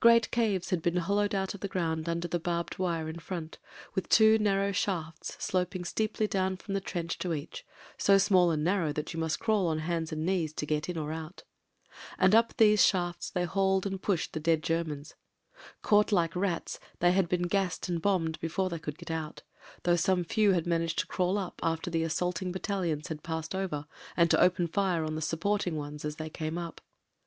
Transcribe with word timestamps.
Great 0.00 0.30
caves 0.30 0.70
had 0.70 0.80
been 0.80 0.96
hollowed 0.96 1.34
out 1.34 1.52
of 1.52 1.60
the 1.60 1.68
ground 1.68 2.08
under 2.08 2.26
the 2.26 2.38
barbed 2.40 2.78
wire 2.78 3.06
in 3.06 3.18
front, 3.18 3.58
with 3.94 4.08
two 4.08 4.38
narrow 4.38 4.72
shafts 4.72 5.36
sloping 5.38 5.84
steeply 5.84 6.26
down 6.26 6.56
from 6.56 6.72
the 6.72 6.80
trench 6.80 7.18
to 7.18 7.34
each, 7.34 7.66
so 7.98 8.16
small 8.16 8.50
and 8.50 8.64
narrow 8.64 8.94
that 8.94 9.12
you 9.12 9.20
must 9.20 9.40
crawl 9.40 9.66
on 9.66 9.80
hands 9.80 10.10
and 10.10 10.24
knees 10.24 10.54
to 10.54 10.64
get 10.64 10.88
in 10.88 10.96
or 10.96 11.12
out. 11.12 11.42
And 12.18 12.34
up 12.34 12.56
these 12.56 12.82
shafts 12.82 13.28
they 13.28 13.44
hauled 13.44 13.84
and 13.84 14.00
pushed 14.00 14.32
the 14.32 14.40
dead 14.40 14.62
Ger 14.62 14.84
mans. 14.84 15.16
Caught 15.82 16.12
like 16.12 16.34
rats, 16.34 16.80
they 17.00 17.12
had 17.12 17.28
been 17.28 17.42
gassed 17.42 17.86
and 17.86 18.00
bombed 18.00 18.40
before 18.40 18.70
they 18.70 18.78
could 18.78 18.96
get 18.96 19.10
out, 19.10 19.42
though 19.82 19.96
some 19.96 20.24
few 20.24 20.52
had 20.52 20.66
managed 20.66 20.98
to 21.00 21.06
crawl 21.06 21.36
up 21.36 21.60
after 21.62 21.90
the 21.90 22.04
assaulting 22.04 22.52
bat 22.52 22.62
talions 22.62 23.08
had 23.08 23.22
passed 23.22 23.54
over 23.54 23.84
and 24.16 24.30
to 24.30 24.40
open 24.40 24.66
fire 24.66 25.04
on 25.04 25.14
the 25.14 25.20
sup 25.20 25.40
porting 25.40 25.76
ones 25.76 26.06
as 26.06 26.16
they 26.16 26.30
came 26.30 26.56
up. 26.56 26.80